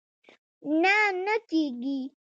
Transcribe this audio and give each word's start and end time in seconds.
نه، 0.81 0.97
نه 1.25 1.35
کېږي 1.49 1.99